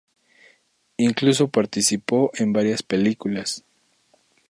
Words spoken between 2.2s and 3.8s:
en varias películas.